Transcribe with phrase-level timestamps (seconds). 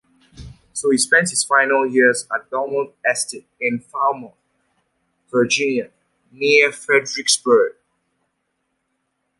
[0.73, 4.33] He spent his final years at Belmont Estate in Falmouth,
[5.29, 5.91] Virginia,
[6.31, 7.73] near Fredericksburg.